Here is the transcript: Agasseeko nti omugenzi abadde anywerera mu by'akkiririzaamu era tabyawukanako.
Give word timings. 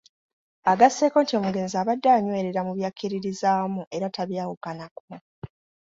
Agasseeko 0.71 1.17
nti 1.21 1.33
omugenzi 1.39 1.75
abadde 1.77 2.07
anywerera 2.17 2.61
mu 2.67 2.71
by'akkiririzaamu 2.77 3.81
era 3.95 4.07
tabyawukanako. 4.15 5.03